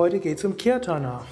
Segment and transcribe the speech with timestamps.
[0.00, 1.26] Heute geht es um Kirtana.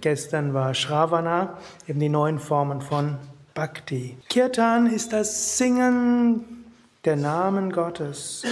[0.00, 3.18] Gestern war Shravana, eben die neuen Formen von
[3.54, 4.16] Bhakti.
[4.28, 6.64] Kirtan ist das Singen
[7.04, 8.44] der Namen Gottes.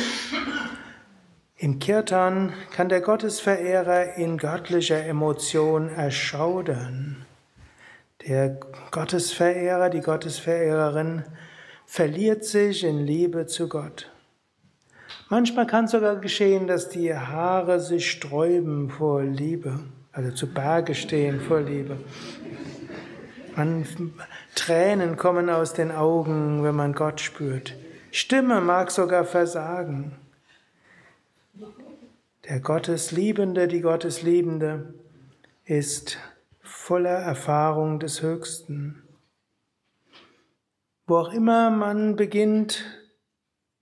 [1.57, 7.25] Im Kirtan kann der Gottesverehrer in göttlicher Emotion erschaudern.
[8.27, 8.59] Der
[8.91, 11.23] Gottesverehrer, die Gottesverehrerin
[11.87, 14.11] verliert sich in Liebe zu Gott.
[15.29, 19.81] Manchmal kann es sogar geschehen, dass die Haare sich sträuben vor Liebe,
[20.13, 21.97] also zu Berge stehen vor Liebe.
[23.57, 23.85] Man,
[24.55, 27.75] Tränen kommen aus den Augen, wenn man Gott spürt.
[28.13, 30.13] Stimme mag sogar versagen.
[32.49, 34.95] Der Gottesliebende, die Gottesliebende
[35.65, 36.19] ist
[36.61, 39.03] voller Erfahrung des Höchsten.
[41.09, 42.85] Wo auch immer man beginnt,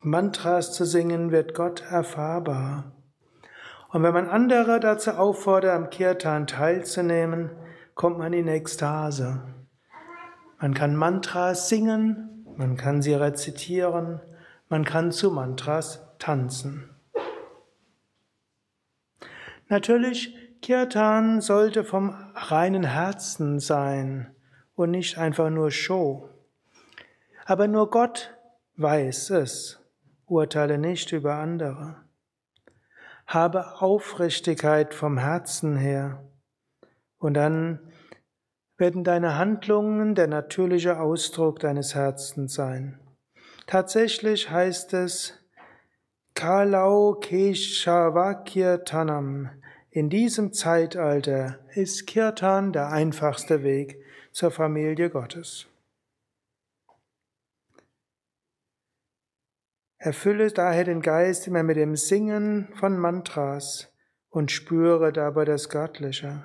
[0.04, 2.92] Mantras zu singen, wird Gott erfahrbar.
[3.88, 7.50] Und wenn man andere dazu auffordert, am Kirtan teilzunehmen,
[7.94, 9.40] kommt man in Ekstase.
[10.60, 14.20] Man kann Mantras singen, man kann sie rezitieren,
[14.68, 16.90] man kann zu Mantras tanzen.
[19.68, 24.34] Natürlich, Kirtan sollte vom reinen Herzen sein
[24.74, 26.28] und nicht einfach nur Show.
[27.46, 28.36] Aber nur Gott
[28.76, 29.80] weiß es.
[30.26, 31.96] Urteile nicht über andere.
[33.26, 36.24] Habe Aufrichtigkeit vom Herzen her.
[37.18, 37.92] Und dann
[38.76, 42.98] werden deine Handlungen der natürliche Ausdruck deines Herzens sein.
[43.66, 45.38] Tatsächlich heißt es,
[46.34, 49.50] Kalau Keshavakirtanam.
[49.90, 55.68] In diesem Zeitalter ist Kirtan der einfachste Weg zur Familie Gottes.
[60.04, 63.90] Erfülle daher den Geist immer mit dem Singen von Mantras
[64.28, 66.44] und spüre dabei das Göttliche.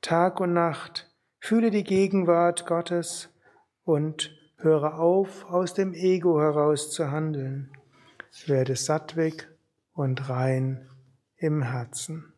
[0.00, 3.30] Tag und Nacht fühle die Gegenwart Gottes
[3.82, 7.72] und höre auf, aus dem Ego heraus zu handeln
[8.46, 9.48] werde sattweg
[9.92, 10.88] und rein
[11.36, 12.33] im Herzen.